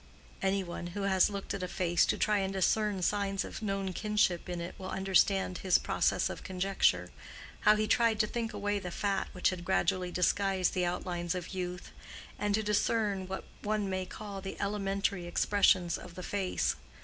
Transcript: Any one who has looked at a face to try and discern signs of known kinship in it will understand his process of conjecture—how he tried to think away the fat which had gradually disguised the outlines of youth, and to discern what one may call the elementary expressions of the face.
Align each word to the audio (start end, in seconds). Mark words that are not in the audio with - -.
Any 0.41 0.63
one 0.63 0.87
who 0.97 1.03
has 1.03 1.29
looked 1.29 1.53
at 1.53 1.61
a 1.61 1.67
face 1.67 2.07
to 2.07 2.17
try 2.17 2.39
and 2.39 2.51
discern 2.51 3.03
signs 3.03 3.45
of 3.45 3.61
known 3.61 3.93
kinship 3.93 4.49
in 4.49 4.59
it 4.59 4.73
will 4.79 4.89
understand 4.89 5.59
his 5.59 5.77
process 5.77 6.27
of 6.27 6.41
conjecture—how 6.41 7.75
he 7.75 7.85
tried 7.87 8.19
to 8.21 8.25
think 8.25 8.51
away 8.51 8.79
the 8.79 8.89
fat 8.89 9.27
which 9.31 9.51
had 9.51 9.63
gradually 9.63 10.09
disguised 10.09 10.73
the 10.73 10.87
outlines 10.87 11.35
of 11.35 11.49
youth, 11.53 11.91
and 12.39 12.55
to 12.55 12.63
discern 12.63 13.27
what 13.27 13.43
one 13.61 13.91
may 13.91 14.07
call 14.07 14.41
the 14.41 14.59
elementary 14.59 15.27
expressions 15.27 15.99
of 15.99 16.15
the 16.15 16.23
face. 16.23 16.77